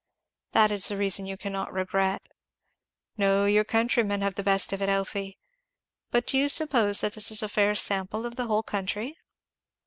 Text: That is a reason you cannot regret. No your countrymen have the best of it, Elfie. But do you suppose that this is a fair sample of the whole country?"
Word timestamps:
That 0.53 0.71
is 0.71 0.89
a 0.89 0.97
reason 0.97 1.27
you 1.27 1.37
cannot 1.37 1.71
regret. 1.71 2.23
No 3.17 3.45
your 3.45 3.63
countrymen 3.63 4.21
have 4.21 4.33
the 4.33 4.41
best 4.41 4.73
of 4.73 4.81
it, 4.81 4.89
Elfie. 4.89 5.37
But 6.09 6.25
do 6.25 6.39
you 6.39 6.49
suppose 6.49 7.01
that 7.01 7.13
this 7.13 7.29
is 7.29 7.43
a 7.43 7.47
fair 7.47 7.75
sample 7.75 8.25
of 8.25 8.35
the 8.35 8.47
whole 8.47 8.63
country?" 8.63 9.15